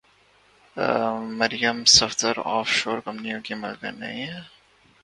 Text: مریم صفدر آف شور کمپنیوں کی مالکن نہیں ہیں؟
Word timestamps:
مریم 1.37 1.83
صفدر 1.87 2.35
آف 2.47 2.67
شور 2.69 2.99
کمپنیوں 2.99 3.41
کی 3.41 3.53
مالکن 3.53 3.99
نہیں 3.99 4.23
ہیں؟ 4.23 4.41